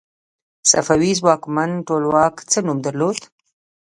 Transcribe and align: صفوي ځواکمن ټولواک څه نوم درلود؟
صفوي 0.71 1.11
ځواکمن 1.19 1.71
ټولواک 1.87 2.35
څه 2.51 2.59
نوم 2.65 2.77
درلود؟ 2.85 3.19